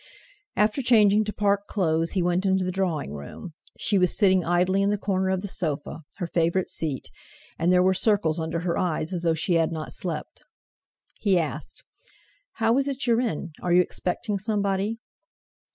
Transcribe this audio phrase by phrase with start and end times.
[0.55, 3.53] After changing to Park clothes he went into the drawing room.
[3.79, 7.11] She was sitting idly in the corner of the sofa, her favourite seat;
[7.59, 10.41] and there were circles under her eyes, as though she had not slept.
[11.19, 11.83] He asked:
[12.53, 13.51] "How is it you're in?
[13.61, 14.97] Are you expecting somebody?"